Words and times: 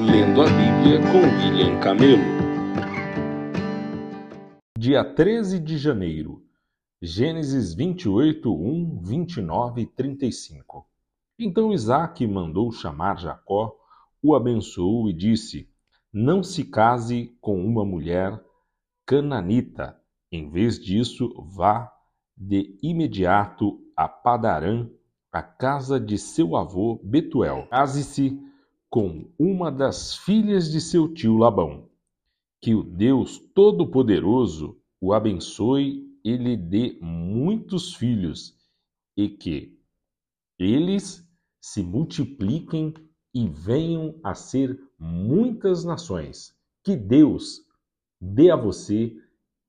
Lendo 0.00 0.42
a 0.42 0.44
Bíblia 0.44 1.00
com 1.10 1.18
William 1.18 1.80
Camelo. 1.80 2.22
Dia 4.78 5.02
13 5.02 5.58
de 5.58 5.76
janeiro. 5.76 6.40
Gênesis 7.02 7.74
28, 7.74 8.48
1, 8.48 9.02
29 9.02 9.82
e 9.82 9.86
35. 9.86 10.86
Então 11.36 11.72
Isaac 11.72 12.24
mandou 12.28 12.70
chamar 12.70 13.18
Jacó, 13.18 13.74
o 14.22 14.36
abençoou 14.36 15.10
e 15.10 15.12
disse: 15.12 15.68
Não 16.12 16.44
se 16.44 16.62
case 16.62 17.36
com 17.40 17.60
uma 17.66 17.84
mulher 17.84 18.40
cananita. 19.04 20.00
Em 20.30 20.48
vez 20.48 20.78
disso, 20.78 21.34
vá 21.38 21.92
de 22.36 22.78
imediato 22.80 23.80
a 23.96 24.06
Padarã, 24.06 24.88
a 25.32 25.42
casa 25.42 25.98
de 25.98 26.16
seu 26.16 26.54
avô 26.54 27.00
Betuel. 27.02 27.66
Case-se 27.68 28.46
com 28.90 29.30
uma 29.38 29.70
das 29.70 30.16
filhas 30.16 30.70
de 30.70 30.80
seu 30.80 31.12
tio 31.12 31.36
Labão. 31.36 31.88
Que 32.60 32.74
o 32.74 32.82
Deus 32.82 33.38
Todo-Poderoso 33.54 34.80
o 35.00 35.12
abençoe 35.12 36.08
e 36.24 36.36
lhe 36.36 36.56
dê 36.56 36.98
muitos 37.00 37.94
filhos, 37.94 38.56
e 39.16 39.28
que 39.28 39.78
eles 40.58 41.26
se 41.60 41.82
multipliquem 41.82 42.92
e 43.32 43.48
venham 43.48 44.18
a 44.24 44.34
ser 44.34 44.78
muitas 44.98 45.84
nações. 45.84 46.54
Que 46.82 46.96
Deus 46.96 47.60
dê 48.20 48.50
a 48.50 48.56
você 48.56 49.16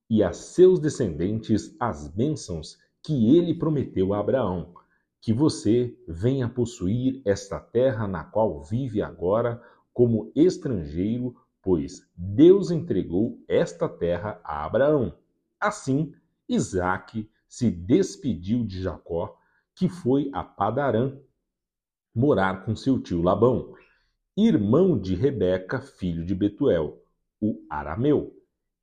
e 0.10 0.24
a 0.24 0.34
seus 0.34 0.80
descendentes 0.80 1.76
as 1.80 2.08
bênçãos 2.08 2.78
que 3.04 3.36
ele 3.38 3.54
prometeu 3.54 4.14
a 4.14 4.20
Abraão 4.20 4.74
que 5.22 5.34
você 5.34 5.98
venha 6.08 6.48
possuir 6.48 7.22
esta 7.26 7.60
terra 7.60 8.08
na 8.08 8.24
qual 8.24 8.64
vive 8.64 9.02
agora 9.02 9.62
como 9.94 10.32
estrangeiro, 10.36 11.36
pois 11.62 12.08
Deus 12.16 12.72
entregou 12.72 13.38
esta 13.48 13.90
terra 13.90 14.40
a 14.44 14.66
Abraão. 14.66 15.14
Assim, 15.60 16.14
Isaac 16.48 17.30
se 17.48 17.70
despediu 17.70 18.64
de 18.66 18.82
Jacó, 18.82 19.38
que 19.76 19.90
foi 19.90 20.30
a 20.34 20.44
Padarã 20.44 21.18
morar 22.16 22.66
com 22.66 22.76
seu 22.76 23.00
tio 23.02 23.22
Labão, 23.22 23.74
irmão 24.36 24.98
de 24.98 25.16
Rebeca, 25.16 25.82
filho 25.82 26.26
de 26.26 26.34
Betuel, 26.34 27.02
o 27.42 27.62
arameu. 27.70 28.34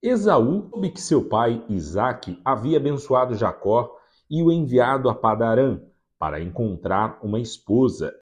Esaú 0.03 0.69
soube 0.71 0.91
que 0.91 1.00
seu 1.00 1.28
pai 1.28 1.65
Isaque 1.69 2.41
havia 2.45 2.77
abençoado 2.77 3.34
Jacó 3.34 3.98
e 4.31 4.43
o 4.43 4.53
enviado 4.53 5.09
a 5.09 5.15
Padarã, 5.15 5.81
para 6.19 6.41
encontrar 6.41 7.19
uma 7.22 7.41
esposa. 7.41 8.14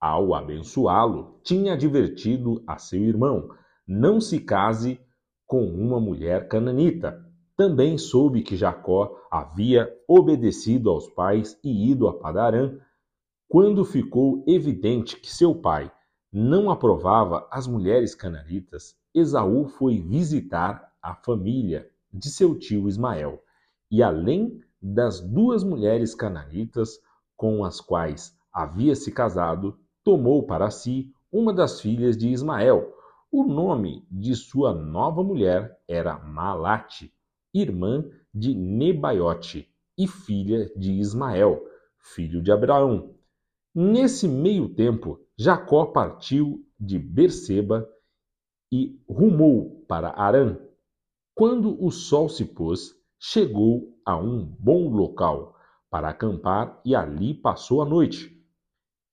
Ao 0.00 0.34
abençoá-lo, 0.34 1.40
tinha 1.42 1.72
advertido 1.72 2.62
a 2.66 2.78
seu 2.78 3.02
irmão: 3.02 3.48
não 3.86 4.20
se 4.20 4.40
case 4.40 5.00
com 5.46 5.64
uma 5.64 6.00
mulher 6.00 6.48
cananita. 6.48 7.24
Também 7.56 7.96
soube 7.96 8.42
que 8.42 8.56
Jacó 8.56 9.16
havia 9.30 9.90
obedecido 10.06 10.90
aos 10.90 11.08
pais 11.08 11.58
e 11.64 11.90
ido 11.90 12.06
a 12.06 12.18
Padarã. 12.18 12.76
Quando 13.48 13.84
ficou 13.84 14.44
evidente 14.46 15.18
que 15.18 15.32
seu 15.32 15.54
pai 15.54 15.90
não 16.30 16.70
aprovava 16.70 17.48
as 17.50 17.66
mulheres 17.66 18.14
cananitas, 18.14 18.94
Esaú 19.14 19.66
foi 19.68 20.00
visitar 20.00 20.92
a 21.00 21.14
família 21.14 21.88
de 22.12 22.28
seu 22.28 22.58
tio 22.58 22.88
Ismael. 22.88 23.42
E 23.90 24.02
além 24.02 24.60
das 24.82 25.20
duas 25.20 25.64
mulheres 25.64 26.14
cananitas, 26.14 26.98
com 27.36 27.64
as 27.64 27.80
quais 27.80 28.36
havia 28.52 28.94
se 28.94 29.12
casado, 29.12 29.78
tomou 30.02 30.46
para 30.46 30.70
si 30.70 31.12
uma 31.30 31.52
das 31.52 31.80
filhas 31.80 32.16
de 32.16 32.28
Ismael. 32.28 32.94
O 33.30 33.44
nome 33.44 34.06
de 34.10 34.34
sua 34.34 34.72
nova 34.72 35.22
mulher 35.22 35.78
era 35.86 36.18
Malate, 36.18 37.12
irmã 37.52 38.04
de 38.32 38.54
Nebaiote 38.54 39.68
e 39.98 40.06
filha 40.06 40.70
de 40.76 40.92
Ismael, 40.92 41.62
filho 41.98 42.42
de 42.42 42.50
Abraão. 42.52 43.14
Nesse 43.74 44.26
meio 44.26 44.68
tempo, 44.74 45.20
Jacó 45.36 45.86
partiu 45.86 46.64
de 46.80 46.98
Berseba 46.98 47.86
e 48.72 48.98
rumou 49.08 49.84
para 49.86 50.10
Arã. 50.10 50.56
Quando 51.34 51.82
o 51.84 51.90
sol 51.90 52.28
se 52.28 52.44
pôs, 52.44 52.94
chegou 53.18 53.98
a 54.04 54.16
um 54.16 54.44
bom 54.44 54.88
local 54.88 55.55
para 55.96 56.10
acampar 56.10 56.78
e 56.84 56.94
ali 56.94 57.32
passou 57.32 57.80
a 57.80 57.86
noite. 57.86 58.38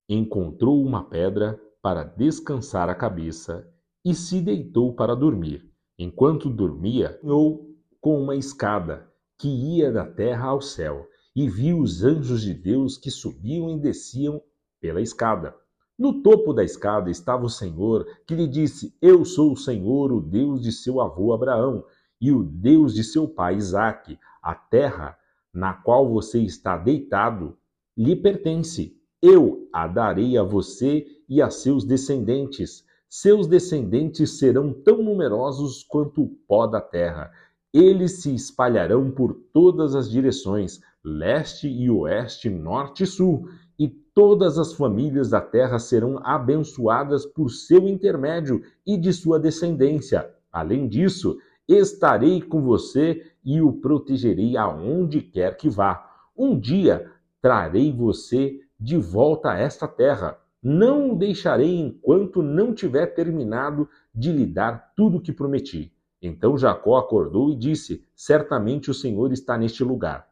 Encontrou 0.09 0.83
uma 0.83 1.01
pedra 1.01 1.57
para 1.81 2.03
descansar 2.03 2.89
a 2.89 2.94
cabeça 2.94 3.66
e 4.03 4.13
se 4.13 4.41
deitou 4.41 4.94
para 4.94 5.16
dormir. 5.16 5.66
Enquanto 5.97 6.49
dormia, 6.49 7.17
sonhou 7.21 7.73
com 8.01 8.21
uma 8.21 8.35
escada 8.35 9.09
que 9.39 9.47
ia 9.47 9.94
da 9.94 10.05
terra 10.05 10.47
ao 10.47 10.61
céu 10.61 11.07
e 11.33 11.47
viu 11.47 11.79
os 11.79 12.03
anjos 12.03 12.41
de 12.41 12.53
Deus 12.53 12.97
que 12.97 13.09
subiam 13.09 13.69
e 13.69 13.79
desciam 13.79 14.41
pela 14.81 15.00
escada. 15.00 15.55
No 15.97 16.21
topo 16.21 16.51
da 16.51 16.65
escada 16.65 17.09
estava 17.09 17.45
o 17.45 17.50
Senhor, 17.50 18.05
que 18.27 18.35
lhe 18.35 18.45
disse: 18.45 18.94
Eu 19.01 19.23
sou 19.23 19.53
o 19.53 19.57
Senhor, 19.57 20.11
o 20.11 20.19
Deus 20.19 20.61
de 20.61 20.73
seu 20.73 21.00
avô 21.00 21.31
Abraão 21.31 21.85
e 22.19 22.29
o 22.33 22.44
Deus 22.44 22.94
de 22.94 23.05
seu 23.05 23.25
pai 23.25 23.55
Isaque. 23.55 24.19
A 24.41 24.53
terra 24.53 25.17
na 25.53 25.74
qual 25.74 26.09
você 26.09 26.40
está 26.40 26.78
deitado 26.78 27.56
lhe 27.96 28.16
pertence. 28.16 28.97
Eu 29.22 29.69
a 29.72 29.88
darei 29.88 30.38
a 30.38 30.44
você 30.44 31.06
e 31.30 31.41
a 31.41 31.50
seus 31.50 31.84
descendentes. 31.84 32.84
Seus 33.08 33.47
descendentes 33.47 34.40
serão 34.40 34.74
tão 34.74 35.03
numerosos 35.03 35.84
quanto 35.84 36.24
o 36.24 36.30
pó 36.47 36.66
da 36.66 36.81
terra. 36.81 37.31
Eles 37.72 38.22
se 38.22 38.34
espalharão 38.34 39.12
por 39.12 39.34
todas 39.53 39.96
as 39.96 40.09
direções, 40.09 40.81
leste 41.03 41.68
e 41.68 41.90
oeste, 41.90 42.50
norte 42.50 43.03
e 43.03 43.08
sul, 43.08 43.47
e 43.78 43.88
todas 43.88 44.58
as 44.58 44.74
famílias 44.74 45.30
da 45.30 45.42
terra 45.42 45.80
serão 45.80 46.19
abençoadas 46.24 47.25
por 47.25 47.50
seu 47.50 47.88
intermédio 47.88 48.62
e 48.86 48.97
de 48.97 49.13
sua 49.13 49.40
descendência. 49.40 50.30
Além 50.52 50.88
disso, 50.88 51.38
estarei 51.68 52.41
com 52.41 52.62
você 52.62 53.31
e 53.44 53.62
o 53.62 53.74
protegerei 53.74 54.57
aonde 54.57 55.22
quer 55.22 55.57
que 55.57 55.69
vá. 55.69 56.09
Um 56.35 56.59
dia 56.59 57.12
trarei 57.41 57.91
você 57.91 58.59
de 58.79 58.97
volta 58.97 59.51
a 59.51 59.57
esta 59.57 59.88
terra. 59.88 60.38
Não 60.62 61.12
o 61.12 61.16
deixarei 61.18 61.78
enquanto 61.79 62.41
não 62.41 62.74
tiver 62.74 63.07
terminado 63.07 63.88
de 64.13 64.31
lhe 64.31 64.46
dar 64.46 64.94
tudo 64.96 65.18
o 65.18 65.22
que 65.22 65.31
prometi. 65.31 65.94
Então 66.22 66.57
Jacó 66.57 66.97
acordou 66.97 67.51
e 67.51 67.56
disse: 67.56 68.06
Certamente 68.16 68.90
o 68.90 68.94
Senhor 68.94 69.34
está 69.34 69.57
neste 69.57 69.84
lugar. 69.84 70.28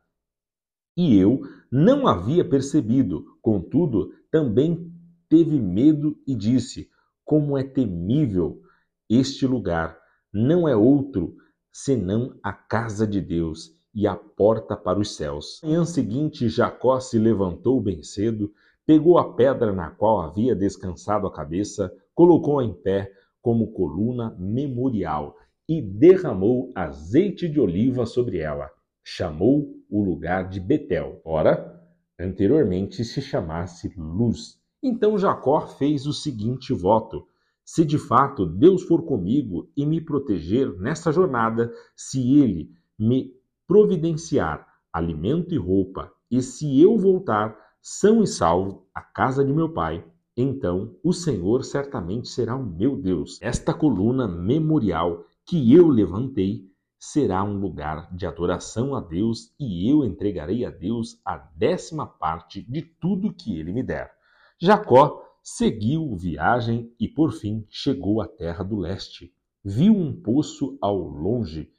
E 0.96 1.18
eu 1.18 1.42
não 1.70 2.08
havia 2.08 2.44
percebido, 2.48 3.38
contudo, 3.42 4.14
também 4.30 4.92
teve 5.28 5.60
medo 5.60 6.18
e 6.26 6.36
disse: 6.36 6.90
Como 7.26 7.58
é 7.58 7.64
temível 7.64 8.62
este 9.10 9.46
lugar! 9.46 10.01
Não 10.34 10.68
é 10.68 10.76
outro 10.76 11.36
senão 11.74 12.34
a 12.42 12.54
casa 12.54 13.06
de 13.06 13.20
Deus 13.20 13.72
e 13.94 14.08
a 14.08 14.16
porta 14.16 14.78
para 14.78 15.00
os 15.00 15.16
céus. 15.16 15.60
Na 15.62 15.70
manhã 15.70 15.86
seguinte, 15.86 16.48
Jacó 16.48 17.00
se 17.00 17.20
levantou 17.20 17.82
bem 17.82 18.02
cedo, 18.02 18.52
pegou 18.86 19.18
a 19.18 19.34
pedra 19.34 19.74
na 19.74 19.90
qual 19.90 20.22
havia 20.22 20.56
descansado 20.56 21.28
a 21.28 21.34
cabeça, 21.34 21.94
colocou-a 22.16 22.64
em 22.64 22.74
pé 22.74 23.12
como 23.42 23.74
coluna 23.74 24.36
memorial 24.40 25.36
e 25.68 25.82
derramou 25.82 26.72
azeite 26.76 27.50
de 27.50 27.60
oliva 27.60 28.06
sobre 28.06 28.38
ela. 28.38 28.70
Chamou 29.04 29.74
o 29.90 30.04
lugar 30.04 30.48
de 30.48 30.60
Betel. 30.60 31.22
Ora, 31.26 31.82
anteriormente 32.20 33.04
se 33.04 33.22
chamasse 33.22 33.94
Luz. 33.98 34.60
Então 34.82 35.18
Jacó 35.18 35.68
fez 35.68 36.06
o 36.06 36.14
seguinte 36.14 36.74
voto: 36.74 37.28
se 37.74 37.86
de 37.86 37.98
fato 37.98 38.46
Deus 38.46 38.84
for 38.84 39.04
comigo 39.04 39.72
e 39.78 39.86
me 39.86 40.02
proteger 40.02 40.78
nessa 40.78 41.10
jornada, 41.10 41.72
se 41.96 42.38
Ele 42.38 42.70
me 43.00 43.32
providenciar 43.66 44.68
alimento 44.92 45.56
e 45.56 45.58
roupa, 45.58 46.12
e 46.30 46.42
se 46.42 46.82
eu 46.82 46.98
voltar 46.98 47.58
são 47.82 48.22
e 48.22 48.28
salvo 48.28 48.86
à 48.94 49.00
casa 49.00 49.42
de 49.42 49.54
meu 49.54 49.70
pai, 49.70 50.06
então 50.36 50.98
o 51.02 51.14
Senhor 51.14 51.64
certamente 51.64 52.28
será 52.28 52.58
o 52.58 52.66
meu 52.66 52.98
Deus. 52.98 53.40
Esta 53.42 53.74
coluna 53.74 54.28
memorial 54.28 55.24
que 55.46 55.74
eu 55.74 55.88
levantei 55.88 56.70
será 57.00 57.42
um 57.42 57.58
lugar 57.58 58.14
de 58.14 58.26
adoração 58.26 58.96
a 58.96 59.00
Deus 59.00 59.56
e 59.58 59.90
eu 59.90 60.04
entregarei 60.04 60.66
a 60.66 60.70
Deus 60.70 61.22
a 61.24 61.38
décima 61.38 62.06
parte 62.06 62.62
de 62.70 62.82
tudo 62.82 63.34
que 63.34 63.58
ele 63.58 63.72
me 63.72 63.82
der. 63.82 64.12
Jacó 64.60 65.31
seguiu 65.44 66.16
viagem 66.16 66.94
e 67.00 67.08
por 67.08 67.32
fim 67.32 67.66
chegou 67.70 68.22
à 68.22 68.28
terra 68.28 68.64
do 68.64 68.78
leste. 68.78 69.34
Viu 69.64 69.96
um 69.96 70.14
poço 70.14 70.78
ao 70.82 70.98
longe 70.98 71.72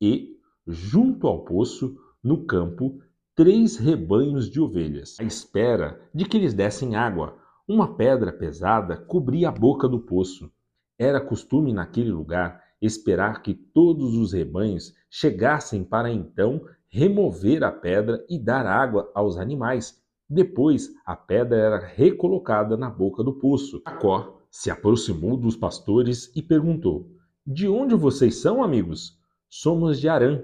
e, 0.00 0.36
junto 0.66 1.26
ao 1.26 1.44
poço, 1.44 1.96
no 2.22 2.44
campo, 2.44 3.00
três 3.34 3.76
rebanhos 3.76 4.50
de 4.50 4.60
ovelhas, 4.60 5.16
à 5.18 5.24
espera 5.24 6.00
de 6.14 6.24
que 6.24 6.38
lhes 6.38 6.54
dessem 6.54 6.96
água. 6.96 7.36
Uma 7.66 7.96
pedra 7.96 8.32
pesada 8.32 8.96
cobria 8.96 9.48
a 9.48 9.52
boca 9.52 9.88
do 9.88 10.00
poço. 10.00 10.50
Era 10.98 11.20
costume 11.20 11.72
naquele 11.72 12.10
lugar 12.10 12.62
esperar 12.80 13.42
que 13.42 13.54
todos 13.54 14.14
os 14.14 14.32
rebanhos 14.32 14.94
chegassem 15.10 15.82
para 15.82 16.10
então 16.10 16.64
remover 16.88 17.64
a 17.64 17.72
pedra 17.72 18.24
e 18.28 18.38
dar 18.38 18.66
água 18.66 19.10
aos 19.14 19.36
animais. 19.36 20.03
Depois, 20.28 20.90
a 21.04 21.14
pedra 21.14 21.56
era 21.56 21.86
recolocada 21.86 22.76
na 22.76 22.88
boca 22.88 23.22
do 23.22 23.34
poço. 23.34 23.82
Jacó 23.86 24.40
se 24.50 24.70
aproximou 24.70 25.36
dos 25.36 25.56
pastores 25.56 26.30
e 26.34 26.42
perguntou: 26.42 27.10
De 27.46 27.68
onde 27.68 27.94
vocês 27.94 28.36
são, 28.36 28.62
amigos? 28.62 29.18
Somos 29.48 30.00
de 30.00 30.08
Arã, 30.08 30.42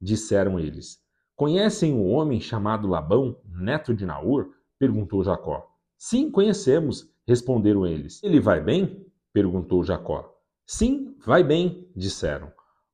disseram 0.00 0.58
eles. 0.58 0.98
Conhecem 1.34 1.92
um 1.92 2.10
homem 2.12 2.40
chamado 2.40 2.88
Labão, 2.88 3.38
neto 3.44 3.94
de 3.94 4.06
Naor? 4.06 4.50
perguntou 4.78 5.24
Jacó. 5.24 5.66
Sim, 5.98 6.30
conhecemos, 6.30 7.10
responderam 7.26 7.86
eles. 7.86 8.22
Ele 8.22 8.40
vai 8.40 8.60
bem? 8.60 9.06
perguntou 9.32 9.82
Jacó. 9.84 10.34
Sim, 10.66 11.14
vai 11.24 11.42
bem, 11.42 11.88
disseram. 11.94 12.50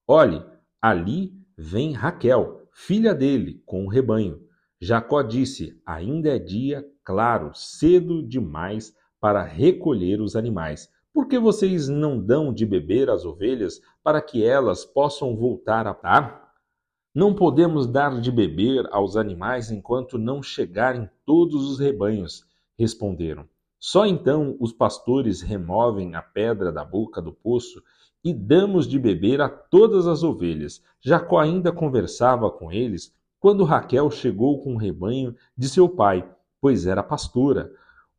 Olhe, 0.07 0.45
ali 0.81 1.33
vem 1.57 1.93
Raquel, 1.93 2.69
filha 2.73 3.15
dele, 3.15 3.63
com 3.65 3.85
o 3.85 3.89
rebanho. 3.89 4.41
Jacó 4.85 5.23
disse: 5.23 5.81
Ainda 5.87 6.35
é 6.35 6.41
dia 6.41 6.85
claro, 7.05 7.53
cedo 7.55 8.21
demais 8.21 8.93
para 9.21 9.45
recolher 9.45 10.21
os 10.21 10.35
animais. 10.35 10.91
Por 11.15 11.29
que 11.29 11.39
vocês 11.39 11.87
não 11.87 12.19
dão 12.21 12.53
de 12.53 12.67
beber 12.67 13.09
às 13.09 13.25
ovelhas 13.25 13.81
para 14.03 14.21
que 14.21 14.45
elas 14.45 14.85
possam 14.85 15.37
voltar 15.37 15.87
a 15.87 15.93
dar? 15.93 16.53
Não 17.15 17.33
podemos 17.33 17.87
dar 17.87 18.21
de 18.21 18.33
beber 18.33 18.85
aos 18.91 19.17
animais 19.17 19.71
enquanto 19.71 20.19
não 20.19 20.43
chegarem 20.43 21.09
todos 21.25 21.65
os 21.71 21.79
rebanhos, 21.79 22.45
responderam. 22.77 23.49
Só 23.79 24.05
então 24.05 24.57
os 24.59 24.73
pastores 24.73 25.43
removem 25.43 26.17
a 26.17 26.23
pedra 26.23 26.73
da 26.73 26.85
boca 26.85 27.23
do 27.23 27.33
poço 27.33 27.81
e 28.25 28.35
damos 28.35 28.89
de 28.89 28.99
beber 28.99 29.41
a 29.41 29.49
todas 29.49 30.09
as 30.09 30.25
ovelhas. 30.25 30.83
Jacó 31.01 31.39
ainda 31.39 31.71
conversava 31.71 32.51
com 32.51 32.73
eles 32.73 33.15
quando 33.43 33.65
Raquel 33.65 34.09
chegou 34.09 34.63
com 34.63 34.75
o 34.75 34.79
rebanho 34.79 35.35
de 35.59 35.69
seu 35.69 35.89
pai, 35.89 36.25
pois 36.61 36.87
era 36.87 37.03
pastora. 37.03 37.73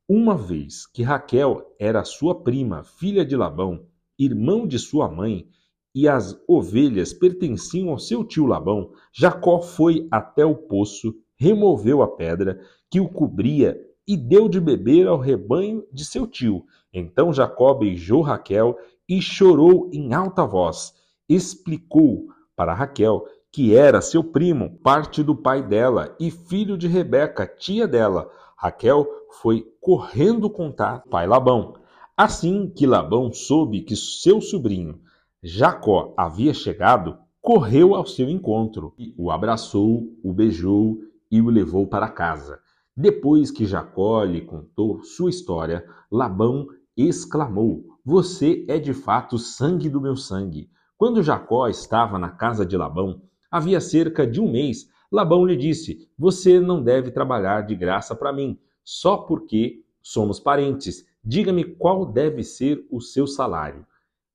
Uma 0.06 0.36
vez 0.36 0.86
que 0.86 1.02
Raquel 1.02 1.74
era 1.80 2.04
sua 2.04 2.44
prima, 2.44 2.84
filha 2.84 3.24
de 3.24 3.34
Labão, 3.34 3.86
irmão 4.20 4.68
de 4.68 4.78
sua 4.78 5.10
mãe, 5.10 5.48
e 5.96 6.10
as 6.10 6.38
ovelhas 6.46 7.14
pertenciam 7.14 7.92
ao 7.92 8.00
seu 8.00 8.26
tio 8.26 8.46
Labão, 8.46 8.92
Jacó 9.14 9.62
foi 9.62 10.10
até 10.12 10.46
o 10.46 10.56
poço, 10.56 11.16
removeu 11.38 12.02
a 12.02 12.08
pedra 12.18 12.60
que 12.92 13.00
o 13.00 13.08
cobria 13.08 13.80
e 14.06 14.18
deu 14.18 14.50
de 14.50 14.60
beber 14.60 15.08
ao 15.08 15.18
rebanho 15.18 15.88
de 15.90 16.04
seu 16.04 16.28
tio. 16.28 16.66
Então 16.92 17.32
Jacó 17.32 17.74
beijou 17.74 18.22
Raquel 18.22 18.78
e 19.08 19.22
chorou 19.22 19.90
em 19.94 20.14
alta 20.14 20.46
voz. 20.46 20.94
Explicou 21.30 22.28
para 22.58 22.74
Raquel 22.74 23.24
que 23.54 23.76
era 23.76 24.02
seu 24.02 24.24
primo, 24.24 24.80
parte 24.82 25.22
do 25.22 25.36
pai 25.36 25.62
dela 25.62 26.16
e 26.20 26.32
filho 26.32 26.76
de 26.76 26.88
Rebeca, 26.88 27.46
tia 27.46 27.88
dela. 27.88 28.28
Raquel 28.58 29.08
foi 29.42 29.72
correndo 29.80 30.50
contar 30.50 31.04
pai 31.10 31.28
Labão. 31.28 31.76
Assim 32.18 32.68
que 32.68 32.88
Labão 32.88 33.32
soube 33.32 33.82
que 33.82 33.96
seu 33.96 34.42
sobrinho 34.42 35.00
Jacó 35.46 36.14
havia 36.18 36.54
chegado, 36.54 37.18
correu 37.42 37.94
ao 37.94 38.08
seu 38.08 38.30
encontro, 38.30 38.94
o 39.18 39.30
abraçou, 39.30 40.08
o 40.24 40.34
beijou 40.34 40.98
e 41.30 41.42
o 41.42 41.50
levou 41.50 41.86
para 41.86 42.08
casa. 42.08 42.60
Depois 42.96 43.52
que 43.52 43.66
Jacó 43.66 44.24
lhe 44.24 44.42
contou 44.42 45.04
sua 45.04 45.30
história, 45.30 45.86
Labão 46.10 46.66
exclamou: 46.96 47.84
Você 48.06 48.66
é 48.70 48.80
de 48.80 48.94
fato 48.94 49.38
sangue 49.38 49.90
do 49.90 50.00
meu 50.00 50.16
sangue. 50.16 50.70
Quando 50.98 51.22
Jacó 51.22 51.68
estava 51.68 52.18
na 52.18 52.30
casa 52.30 52.66
de 52.66 52.78
Labão, 52.78 53.22
havia 53.54 53.80
cerca 53.80 54.26
de 54.26 54.42
um 54.42 54.52
mês, 54.52 54.90
Labão 55.12 55.46
lhe 55.46 55.56
disse: 55.56 56.10
Você 56.18 56.60
não 56.60 56.82
deve 56.82 57.12
trabalhar 57.12 57.62
de 57.62 57.76
graça 57.76 58.16
para 58.16 58.34
mim, 58.34 58.58
só 58.84 59.16
porque 59.16 59.84
somos 60.02 60.40
parentes. 60.40 61.06
Diga-me 61.24 61.64
qual 61.64 62.04
deve 62.04 62.44
ser 62.44 62.84
o 62.90 63.00
seu 63.00 63.28
salário. 63.28 63.86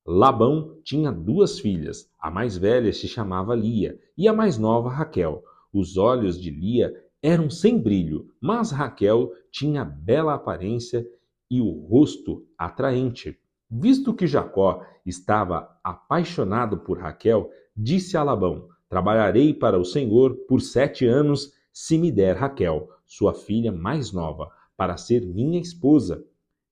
Labão 0.06 0.76
tinha 0.85 1.11
duas 1.11 1.59
filhas. 1.59 2.09
A 2.17 2.31
mais 2.31 2.56
velha 2.56 2.93
se 2.93 3.09
chamava 3.09 3.56
Lia 3.56 3.99
e 4.17 4.29
a 4.29 4.32
mais 4.32 4.56
nova 4.56 4.88
Raquel. 4.88 5.43
Os 5.73 5.97
olhos 5.97 6.41
de 6.41 6.50
Lia 6.50 6.94
eram 7.20 7.50
sem 7.50 7.76
brilho, 7.76 8.31
mas 8.41 8.70
Raquel 8.70 9.32
tinha 9.50 9.85
bela 9.85 10.35
aparência 10.35 11.05
e 11.50 11.61
o 11.61 11.73
rosto 11.73 12.47
atraente. 12.56 13.37
Visto 13.69 14.15
que 14.15 14.29
Jacó 14.29 14.87
estava 15.05 15.76
apaixonado 15.82 16.79
por 16.79 17.00
Raquel, 17.00 17.50
disse 17.76 18.17
a 18.17 18.23
Labão: 18.23 18.69
Trabalharei 18.88 19.52
para 19.52 19.79
o 19.79 19.85
Senhor 19.85 20.35
por 20.49 20.61
sete 20.61 21.06
anos, 21.06 21.52
se 21.73 21.99
me 21.99 22.11
der 22.11 22.37
Raquel, 22.37 22.88
sua 23.05 23.35
filha 23.35 23.70
mais 23.70 24.12
nova, 24.12 24.50
para 24.76 24.96
ser 24.96 25.25
minha 25.26 25.61
esposa. 25.61 26.25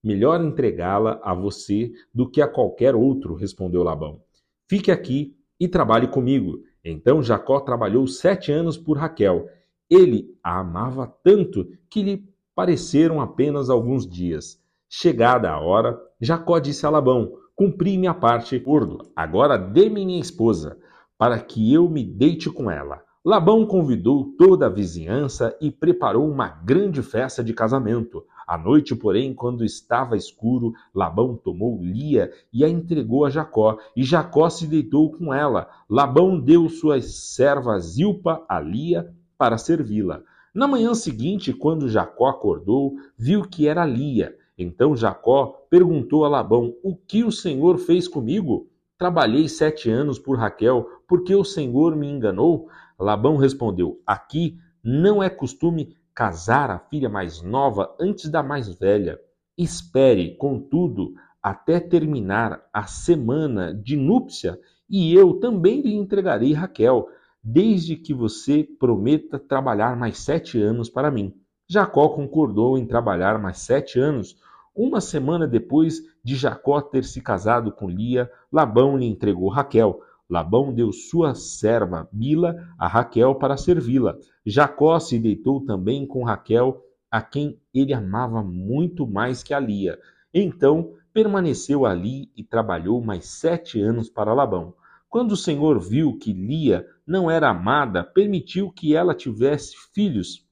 Melhor 0.03 0.41
entregá-la 0.41 1.21
a 1.23 1.35
você 1.35 1.93
do 2.15 2.31
que 2.31 2.41
a 2.41 2.49
qualquer 2.49 2.95
outro, 2.95 3.35
respondeu 3.35 3.83
Labão. 3.83 4.21
Fique 4.69 4.91
aqui 4.91 5.37
e 5.59 5.69
trabalhe 5.69 6.09
comigo. 6.09 6.63
Então 6.85 7.23
Jacó 7.23 7.61
trabalhou 7.61 8.07
sete 8.07 8.53
anos 8.53 8.77
por 8.77 8.97
Raquel 8.97 9.49
ele 9.91 10.37
a 10.43 10.59
amava 10.61 11.07
tanto 11.23 11.71
que 11.89 12.03
lhe 12.03 12.29
pareceram 12.55 13.21
apenas 13.21 13.71
alguns 13.71 14.07
dias. 14.07 14.61
Chegada 14.89 15.51
a 15.51 15.61
hora, 15.61 16.01
Jacó 16.21 16.59
disse 16.59 16.85
a 16.87 16.91
Labão: 16.91 17.33
Cumpri 17.55 17.97
minha 17.97 18.15
parte, 18.15 18.59
gordo. 18.59 19.11
Agora 19.15 19.57
dê 19.57 19.89
minha 19.89 20.21
esposa, 20.21 20.79
para 21.19 21.39
que 21.39 21.73
eu 21.73 21.89
me 21.89 22.05
deite 22.05 22.51
com 22.51 22.71
ela. 22.71 23.03
Labão 23.25 23.67
convidou 23.67 24.35
toda 24.39 24.67
a 24.67 24.71
vizinhança 24.71 25.57
e 25.61 25.71
preparou 25.71 26.31
uma 26.31 26.47
grande 26.47 27.03
festa 27.03 27.43
de 27.43 27.53
casamento. 27.53 28.25
À 28.47 28.57
noite, 28.57 28.95
porém, 28.95 29.35
quando 29.35 29.65
estava 29.65 30.17
escuro, 30.17 30.73
Labão 30.95 31.35
tomou 31.35 31.83
Lia 31.83 32.31
e 32.53 32.65
a 32.65 32.69
entregou 32.69 33.25
a 33.25 33.31
Jacó, 33.31 33.77
e 33.97 34.05
Jacó 34.05 34.49
se 34.49 34.69
deitou 34.69 35.11
com 35.11 35.35
ela. 35.35 35.69
Labão 35.91 36.39
deu 36.39 36.69
suas 36.69 37.35
servas 37.35 37.95
Zilpa 37.95 38.45
a 38.49 38.61
Lia 38.61 39.13
para 39.37 39.59
servi-la. 39.59 40.23
Na 40.55 40.69
manhã 40.69 40.95
seguinte, 40.95 41.53
quando 41.53 41.89
Jacó 41.89 42.29
acordou, 42.29 42.95
viu 43.19 43.43
que 43.43 43.67
era 43.67 43.85
Lia. 43.85 44.37
Então 44.57 44.97
Jacó 44.97 45.67
perguntou 45.69 46.25
a 46.25 46.29
Labão: 46.29 46.77
O 46.83 46.95
que 46.95 47.25
o 47.25 47.33
Senhor 47.33 47.77
fez 47.77 48.07
comigo? 48.07 48.69
Trabalhei 48.97 49.47
sete 49.47 49.91
anos 49.91 50.19
por 50.19 50.39
Raquel, 50.39 50.89
porque 51.07 51.35
o 51.35 51.45
Senhor 51.45 51.95
me 51.97 52.09
enganou? 52.09 52.69
Labão 52.99 53.37
respondeu: 53.37 54.01
Aqui 54.07 54.59
não 54.83 55.23
é 55.23 55.29
costume 55.29 55.97
casar 56.15 56.71
a 56.71 56.79
filha 56.79 57.09
mais 57.09 57.43
nova 57.43 57.95
antes 58.01 58.31
da 58.31 58.43
mais 58.43 58.69
velha. 58.69 59.19
Espere, 59.57 60.37
contudo, 60.37 61.13
até 61.43 61.79
terminar 61.79 62.63
a 62.73 62.87
semana 62.87 63.73
de 63.73 63.97
núpcia, 63.97 64.59
e 64.89 65.15
eu 65.15 65.35
também 65.35 65.81
lhe 65.81 65.95
entregarei 65.95 66.53
Raquel 66.53 67.09
desde 67.43 67.95
que 67.95 68.13
você 68.13 68.65
prometa 68.65 69.39
trabalhar 69.39 69.97
mais 69.97 70.19
sete 70.19 70.61
anos 70.61 70.91
para 70.91 71.11
mim. 71.11 71.33
Jacó 71.69 72.09
concordou 72.09 72.77
em 72.77 72.87
trabalhar 72.87 73.41
mais 73.41 73.59
sete 73.59 73.99
anos. 73.99 74.37
Uma 74.75 75.01
semana 75.01 75.47
depois 75.47 76.01
de 76.23 76.35
Jacó 76.35 76.81
ter 76.81 77.05
se 77.05 77.21
casado 77.21 77.71
com 77.71 77.89
Lia, 77.89 78.31
Labão 78.53 78.97
lhe 78.97 79.07
entregou 79.07 79.49
Raquel. 79.49 80.01
Labão 80.29 80.73
deu 80.73 80.93
sua 80.93 81.35
serva 81.35 82.09
Bila 82.13 82.57
a 82.79 82.89
Raquel 82.89 83.35
para 83.37 83.57
servi-la. 83.57 84.17
Jacó 84.45 84.99
se 84.99 85.19
deitou 85.19 85.65
também 85.65 86.07
com 86.07 86.25
Raquel, 86.25 86.83
a 87.11 87.23
quem 87.23 87.61
ele 87.73 87.95
amava 87.95 88.43
muito 88.43 89.07
mais 89.07 89.43
que 89.43 89.55
a 89.55 89.61
Lia. 89.61 89.99
Então 90.35 90.95
permaneceu 91.13 91.87
ali 91.87 92.31
e 92.37 92.43
trabalhou 92.43 93.01
mais 93.01 93.27
sete 93.27 93.81
anos 93.81 94.11
para 94.11 94.35
Labão. 94.35 94.75
Quando 95.09 95.33
o 95.33 95.37
Senhor 95.37 95.81
viu 95.81 96.19
que 96.19 96.33
Lia 96.33 96.87
não 97.07 97.31
era 97.31 97.49
amada, 97.49 98.03
permitiu 98.03 98.71
que 98.71 98.95
ela 98.95 99.15
tivesse 99.15 99.75
filhos. 99.95 100.45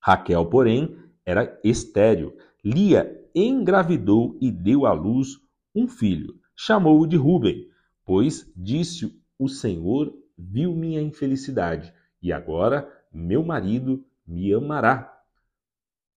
Raquel, 0.00 0.46
porém, 0.46 0.96
era 1.26 1.58
estéril. 1.62 2.34
Lia 2.64 3.20
engravidou 3.34 4.38
e 4.40 4.50
deu 4.50 4.86
à 4.86 4.92
luz 4.92 5.38
um 5.74 5.88
filho. 5.88 6.34
Chamou-o 6.56 7.06
de 7.06 7.16
Ruben, 7.16 7.66
pois 8.04 8.50
disse 8.56 9.20
o 9.38 9.48
Senhor 9.48 10.12
viu 10.36 10.74
minha 10.74 11.00
infelicidade, 11.00 11.92
e 12.22 12.32
agora 12.32 12.88
meu 13.12 13.44
marido 13.44 14.04
me 14.26 14.52
amará. 14.52 15.12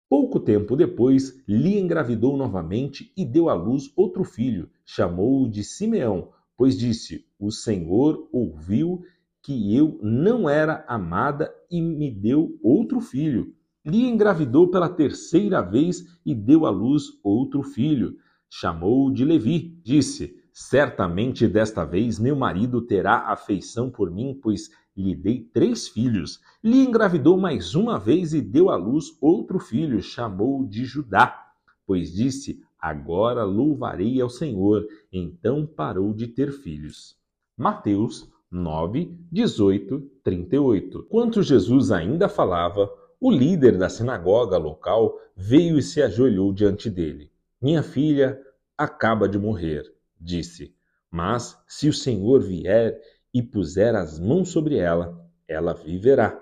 Pouco 0.09 0.39
tempo 0.39 0.77
depois, 0.77 1.43
Lia 1.49 1.81
engravidou 1.81 2.37
novamente 2.37 3.13
e 3.17 3.25
deu 3.25 3.49
à 3.49 3.55
luz 3.55 3.91
outro 3.97 4.23
filho. 4.23 4.71
Chamou-o 4.85 5.49
de 5.49 5.65
Simeão, 5.65 6.31
pois 6.57 6.79
disse: 6.79 7.27
O 7.39 7.51
Senhor 7.51 8.29
ouviu 8.31 9.03
que 9.43 9.77
eu 9.77 9.99
não 10.03 10.49
era 10.49 10.85
amada 10.87 11.55
e 11.71 11.81
me 11.81 12.11
deu 12.11 12.59
outro 12.63 13.01
filho. 13.01 13.55
Lia 13.85 14.09
engravidou 14.09 14.71
pela 14.71 14.89
terceira 14.89 15.61
vez 15.61 16.19
e 16.25 16.35
deu 16.35 16.65
à 16.65 16.71
luz 16.71 17.05
outro 17.23 17.63
filho. 17.63 18.17
chamou 18.49 19.11
de 19.11 19.25
Levi. 19.25 19.81
Disse: 19.83 20.39
Certamente 20.57 21.49
desta 21.49 21.85
vez 21.85 22.21
meu 22.21 22.37
marido 22.37 22.81
terá 22.81 23.33
afeição 23.33 23.91
por 23.91 24.09
mim, 24.09 24.39
pois 24.41 24.71
lhe 24.97 25.13
dei 25.13 25.41
três 25.53 25.89
filhos. 25.89 26.41
Lhe 26.63 26.79
engravidou 26.79 27.37
mais 27.37 27.75
uma 27.75 27.99
vez 27.99 28.33
e 28.33 28.41
deu 28.41 28.71
à 28.71 28.77
luz 28.77 29.07
outro 29.21 29.59
filho, 29.59 30.01
chamou 30.01 30.65
de 30.65 30.85
Judá, 30.85 31.37
pois 31.85 32.13
disse: 32.13 32.61
Agora 32.79 33.43
louvarei 33.43 34.21
ao 34.21 34.31
Senhor. 34.31 34.87
Então 35.13 35.67
parou 35.67 36.15
de 36.15 36.29
ter 36.29 36.53
filhos. 36.53 37.17
Mateus 37.57 38.31
9, 38.49 39.13
18, 39.33 40.09
38. 40.23 40.99
Enquanto 41.09 41.43
Jesus 41.43 41.91
ainda 41.91 42.29
falava, 42.29 42.89
o 43.21 43.29
líder 43.29 43.77
da 43.77 43.89
sinagoga 43.89 44.57
local 44.57 45.19
veio 45.37 45.77
e 45.77 45.83
se 45.83 46.01
ajoelhou 46.01 46.53
diante 46.53 46.89
dele. 46.89 47.29
Minha 47.61 47.83
filha 47.83 48.41
acaba 48.79 49.29
de 49.29 49.39
morrer, 49.39 49.94
disse. 50.21 50.75
Mas 51.11 51.57
se 51.69 51.89
o 51.89 51.93
Senhor 51.93 52.43
vier 52.43 53.01
e 53.33 53.43
puser 53.43 53.95
as 53.95 54.19
mãos 54.19 54.51
sobre 54.51 54.77
ela, 54.77 55.19
ela 55.47 55.73
viverá. 55.73 56.41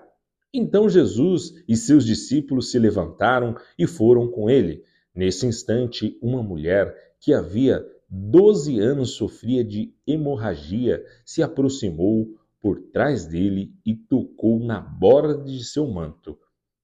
Então 0.53 0.89
Jesus 0.89 1.53
e 1.67 1.75
seus 1.75 2.05
discípulos 2.05 2.71
se 2.71 2.79
levantaram 2.79 3.55
e 3.77 3.87
foram 3.87 4.27
com 4.27 4.49
ele. 4.49 4.83
Nesse 5.13 5.45
instante, 5.45 6.17
uma 6.21 6.41
mulher 6.41 7.15
que 7.19 7.33
havia 7.33 7.85
doze 8.09 8.79
anos 8.79 9.11
sofria 9.11 9.63
de 9.63 9.93
hemorragia 10.05 11.03
se 11.25 11.41
aproximou 11.41 12.27
por 12.61 12.79
trás 12.91 13.25
dele 13.25 13.73
e 13.85 13.95
tocou 13.95 14.59
na 14.59 14.79
borda 14.79 15.43
de 15.43 15.63
seu 15.63 15.87
manto 15.87 16.37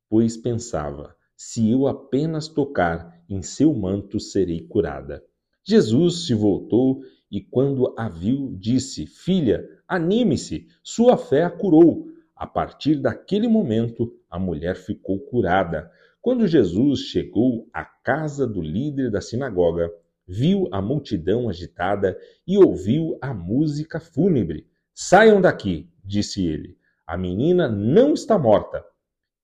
pois 0.10 0.36
pensava: 0.36 1.16
se 1.38 1.70
eu 1.70 1.88
apenas 1.88 2.48
tocar 2.48 3.24
em 3.30 3.42
seu 3.42 3.74
manto, 3.74 4.20
serei 4.20 4.62
curada. 4.62 5.24
Jesus 5.70 6.26
se 6.26 6.34
voltou 6.34 7.04
e, 7.30 7.40
quando 7.40 7.94
a 7.96 8.10
viu, 8.10 8.56
disse: 8.58 9.06
Filha, 9.06 9.64
anime-se, 9.88 10.68
sua 10.82 11.16
fé 11.16 11.44
a 11.44 11.50
curou. 11.52 12.08
A 12.36 12.48
partir 12.48 12.96
daquele 12.96 13.48
momento, 13.48 14.12
a 14.32 14.40
mulher 14.40 14.76
ficou 14.76 15.20
curada. 15.20 15.92
Quando 16.22 16.48
Jesus 16.48 17.02
chegou 17.02 17.70
à 17.72 17.86
casa 17.86 18.48
do 18.48 18.62
líder 18.62 19.12
da 19.12 19.22
sinagoga, 19.22 19.92
viu 20.28 20.68
a 20.72 20.82
multidão 20.82 21.48
agitada 21.48 22.18
e 22.48 22.58
ouviu 22.58 23.16
a 23.22 23.32
música 23.32 24.00
fúnebre. 24.00 24.66
Saiam 24.92 25.40
daqui, 25.40 25.88
disse 26.04 26.48
ele. 26.48 26.80
A 27.06 27.16
menina 27.16 27.70
não 27.70 28.14
está 28.14 28.40
morta, 28.40 28.84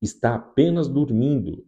está 0.01 0.33
apenas 0.33 0.87
dormindo. 0.87 1.67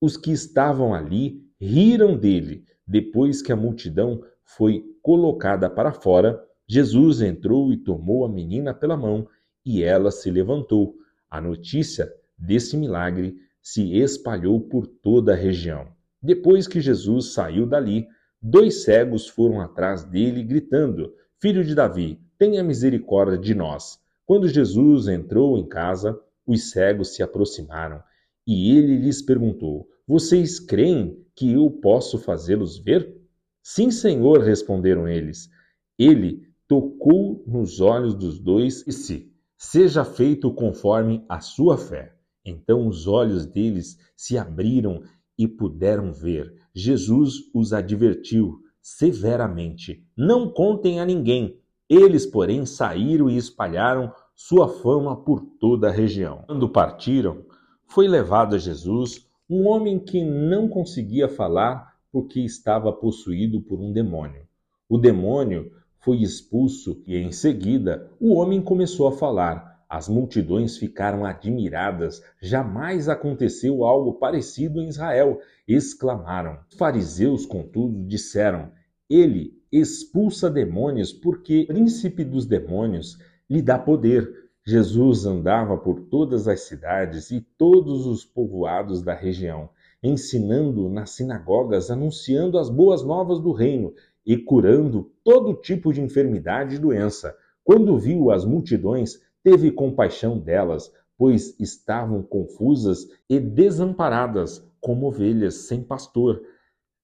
Os 0.00 0.16
que 0.16 0.30
estavam 0.30 0.94
ali 0.94 1.42
riram 1.60 2.16
dele. 2.16 2.64
Depois 2.88 3.42
que 3.42 3.52
a 3.52 3.56
multidão 3.56 4.24
foi 4.42 4.82
colocada 5.02 5.68
para 5.68 5.92
fora, 5.92 6.42
Jesus 6.66 7.20
entrou 7.20 7.70
e 7.70 7.76
tomou 7.76 8.24
a 8.24 8.28
menina 8.30 8.72
pela 8.72 8.96
mão 8.96 9.28
e 9.64 9.82
ela 9.82 10.10
se 10.10 10.30
levantou. 10.30 10.94
A 11.30 11.38
notícia 11.38 12.10
desse 12.38 12.78
milagre 12.78 13.36
se 13.60 13.98
espalhou 13.98 14.58
por 14.58 14.86
toda 14.86 15.34
a 15.34 15.36
região. 15.36 15.86
Depois 16.22 16.66
que 16.66 16.80
Jesus 16.80 17.34
saiu 17.34 17.66
dali, 17.66 18.06
dois 18.40 18.84
cegos 18.84 19.28
foram 19.28 19.60
atrás 19.60 20.04
dele, 20.04 20.42
gritando: 20.42 21.12
Filho 21.38 21.62
de 21.62 21.74
Davi, 21.74 22.18
tenha 22.38 22.64
misericórdia 22.64 23.36
de 23.36 23.54
nós. 23.54 23.98
Quando 24.24 24.48
Jesus 24.48 25.08
entrou 25.08 25.58
em 25.58 25.68
casa, 25.68 26.18
os 26.46 26.70
cegos 26.70 27.14
se 27.14 27.22
aproximaram 27.22 28.02
e 28.46 28.74
ele 28.76 28.96
lhes 28.96 29.20
perguntou: 29.20 29.86
Vocês 30.08 30.58
creem 30.58 31.22
que 31.36 31.52
eu 31.52 31.70
posso 31.70 32.16
fazê-los 32.16 32.78
ver? 32.78 33.14
Sim, 33.62 33.90
Senhor, 33.90 34.40
responderam 34.40 35.06
eles. 35.06 35.50
Ele 35.98 36.48
tocou 36.66 37.44
nos 37.46 37.78
olhos 37.78 38.14
dos 38.14 38.38
dois 38.38 38.80
e 38.80 38.86
disse: 38.86 39.30
Seja 39.58 40.06
feito 40.06 40.50
conforme 40.54 41.22
a 41.28 41.40
sua 41.40 41.76
fé. 41.76 42.14
Então 42.42 42.88
os 42.88 43.06
olhos 43.06 43.44
deles 43.44 43.98
se 44.16 44.38
abriram 44.38 45.02
e 45.36 45.46
puderam 45.46 46.10
ver. 46.10 46.54
Jesus 46.74 47.34
os 47.52 47.74
advertiu 47.74 48.62
severamente: 48.80 50.02
Não 50.16 50.50
contem 50.50 51.00
a 51.00 51.04
ninguém. 51.04 51.60
Eles, 51.86 52.24
porém, 52.24 52.64
saíram 52.64 53.28
e 53.28 53.36
espalharam 53.36 54.10
sua 54.34 54.68
fama 54.68 55.22
por 55.22 55.42
toda 55.60 55.88
a 55.88 55.92
região. 55.92 56.44
Quando 56.46 56.66
partiram, 56.66 57.44
foi 57.86 58.08
levado 58.08 58.54
a 58.54 58.58
Jesus 58.58 59.27
um 59.48 59.66
homem 59.66 59.98
que 59.98 60.22
não 60.22 60.68
conseguia 60.68 61.28
falar 61.28 61.96
porque 62.12 62.40
estava 62.40 62.92
possuído 62.92 63.60
por 63.60 63.80
um 63.80 63.92
demônio. 63.92 64.42
O 64.88 64.98
demônio 64.98 65.72
foi 66.00 66.18
expulso 66.18 67.02
e 67.06 67.16
em 67.16 67.32
seguida 67.32 68.10
o 68.20 68.34
homem 68.34 68.60
começou 68.60 69.06
a 69.08 69.12
falar. 69.12 69.78
As 69.88 70.06
multidões 70.06 70.76
ficaram 70.76 71.24
admiradas. 71.24 72.22
Jamais 72.42 73.08
aconteceu 73.08 73.84
algo 73.84 74.14
parecido 74.14 74.82
em 74.82 74.88
Israel. 74.88 75.40
Exclamaram. 75.66 76.58
Os 76.70 76.76
fariseus, 76.76 77.46
contudo, 77.46 78.06
disseram: 78.06 78.70
Ele 79.08 79.58
expulsa 79.72 80.50
demônios 80.50 81.12
porque 81.12 81.64
príncipe 81.66 82.22
dos 82.22 82.44
demônios 82.44 83.18
lhe 83.48 83.62
dá 83.62 83.78
poder. 83.78 84.47
Jesus 84.68 85.24
andava 85.24 85.78
por 85.78 85.98
todas 85.98 86.46
as 86.46 86.60
cidades 86.60 87.30
e 87.30 87.40
todos 87.40 88.06
os 88.06 88.22
povoados 88.22 89.00
da 89.00 89.14
região, 89.14 89.70
ensinando 90.02 90.90
nas 90.90 91.12
sinagogas, 91.12 91.90
anunciando 91.90 92.58
as 92.58 92.68
boas 92.68 93.02
novas 93.02 93.40
do 93.40 93.50
reino 93.50 93.94
e 94.26 94.36
curando 94.36 95.10
todo 95.24 95.54
tipo 95.54 95.90
de 95.90 96.02
enfermidade 96.02 96.74
e 96.74 96.78
doença. 96.78 97.34
Quando 97.64 97.96
viu 97.96 98.30
as 98.30 98.44
multidões, 98.44 99.22
teve 99.42 99.70
compaixão 99.70 100.38
delas, 100.38 100.92
pois 101.16 101.58
estavam 101.58 102.22
confusas 102.22 103.08
e 103.26 103.40
desamparadas, 103.40 104.62
como 104.82 105.06
ovelhas 105.06 105.54
sem 105.54 105.82
pastor. 105.82 106.42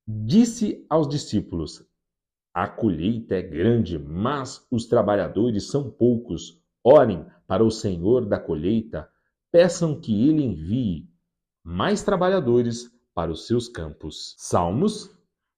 Disse 0.06 0.84
aos 0.90 1.08
discípulos: 1.08 1.82
a 2.52 2.68
colheita 2.68 3.36
é 3.36 3.42
grande, 3.42 3.98
mas 3.98 4.66
os 4.70 4.84
trabalhadores 4.84 5.70
são 5.70 5.88
poucos. 5.90 6.62
Orem 6.86 7.24
para 7.46 7.64
o 7.64 7.70
Senhor 7.70 8.26
da 8.26 8.38
colheita, 8.38 9.08
peçam 9.50 9.98
que 9.98 10.28
ele 10.28 10.42
envie 10.42 11.08
mais 11.62 12.02
trabalhadores 12.02 12.92
para 13.14 13.32
os 13.32 13.46
seus 13.46 13.68
campos. 13.68 14.34
Salmos 14.36 15.10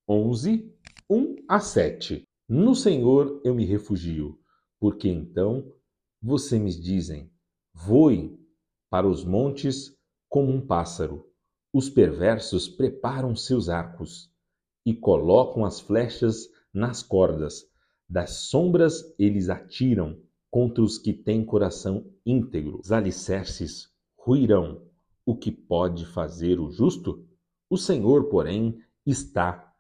11, 0.09 0.73
1 1.11 1.37
a 1.49 1.59
7. 1.59 2.23
No 2.49 2.77
Senhor 2.77 3.41
eu 3.45 3.57
me 3.57 3.65
refugio, 3.65 4.39
porque 4.79 5.09
então 5.09 5.73
você 6.23 6.61
me 6.61 6.71
dizem: 6.71 7.29
voe 7.75 8.39
para 8.89 9.09
os 9.09 9.25
montes 9.25 9.99
como 10.29 10.53
um 10.53 10.65
pássaro. 10.65 11.29
Os 11.73 11.91
perversos 11.91 12.69
preparam 12.69 13.35
seus 13.35 13.69
arcos 13.69 14.31
e 14.85 14.95
colocam 14.95 15.65
as 15.65 15.81
flechas 15.81 16.49
nas 16.73 17.03
cordas. 17.03 17.69
Das 18.09 18.31
sombras 18.49 19.13
eles 19.19 19.49
atiram 19.49 20.25
contra 20.57 20.83
os 20.83 20.97
que 20.97 21.13
têm 21.13 21.45
coração 21.45 22.11
íntegro. 22.25 22.81
Os 22.83 22.91
alicerces 22.91 23.91
ruirão. 24.17 24.81
O 25.27 25.37
que 25.37 25.53
pode 25.53 26.07
fazer 26.07 26.59
o 26.59 26.71
justo? 26.71 27.29
O 27.69 27.77
Senhor, 27.77 28.31
porém, 28.31 28.83
está 29.05 29.71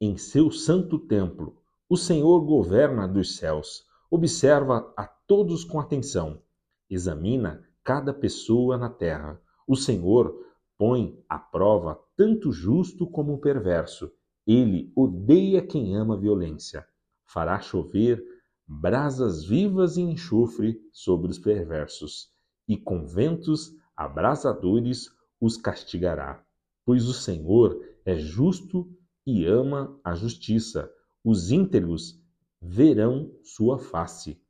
em 0.00 0.16
seu 0.16 0.52
santo 0.52 0.96
templo. 0.96 1.60
O 1.88 1.96
Senhor 1.96 2.40
governa 2.42 3.08
dos 3.08 3.36
céus, 3.36 3.84
observa 4.08 4.94
a 4.96 5.08
todos 5.08 5.64
com 5.64 5.80
atenção, 5.80 6.40
examina 6.88 7.60
cada 7.82 8.14
pessoa 8.14 8.78
na 8.78 8.88
terra. 8.88 9.42
O 9.66 9.74
Senhor 9.74 10.32
põe 10.78 11.20
à 11.28 11.36
prova 11.36 11.98
tanto 12.16 12.52
justo 12.52 13.08
como 13.08 13.40
perverso 13.40 14.08
ele 14.46 14.92
odeia 14.94 15.60
quem 15.66 15.96
ama 15.96 16.16
violência. 16.16 16.86
Fará 17.24 17.58
chover 17.58 18.24
brasas 18.66 19.44
vivas 19.44 19.96
e 19.96 20.02
enxofre 20.02 20.80
sobre 20.92 21.30
os 21.30 21.38
perversos, 21.38 22.30
e 22.68 22.76
com 22.76 23.06
ventos 23.06 23.74
abrasadores 23.96 25.10
os 25.40 25.56
castigará. 25.56 26.44
Pois 26.84 27.06
o 27.06 27.12
Senhor 27.12 27.78
é 28.04 28.16
justo 28.16 28.90
e 29.26 29.44
ama 29.44 29.98
a 30.02 30.14
justiça. 30.14 30.90
Os 31.24 31.50
íntegros 31.50 32.20
verão 32.60 33.32
sua 33.42 33.78
face. 33.78 34.40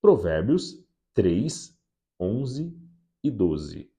Provérbios 0.00 0.84
3, 1.14 1.76
11 2.18 2.76
e 3.22 3.30
12. 3.30 3.90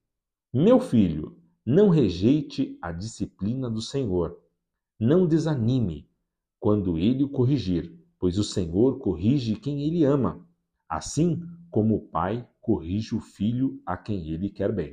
Meu 0.54 0.80
filho, 0.80 1.38
não 1.66 1.90
rejeite 1.90 2.78
a 2.82 2.92
disciplina 2.92 3.70
do 3.70 3.82
Senhor 3.82 4.42
não 5.02 5.26
desanime 5.26 6.08
quando 6.60 6.96
ele 6.96 7.24
o 7.24 7.30
corrigir, 7.30 7.92
pois 8.22 8.38
o 8.38 8.44
Senhor 8.44 9.00
corrige 9.00 9.56
quem 9.56 9.82
ele 9.82 10.04
ama, 10.04 10.48
assim 10.88 11.42
como 11.72 11.96
o 11.96 12.08
pai 12.08 12.48
corrige 12.62 13.16
o 13.16 13.20
filho 13.20 13.82
a 13.84 13.98
quem 13.98 14.30
ele 14.30 14.48
quer 14.48 14.72
bem. 14.72 14.90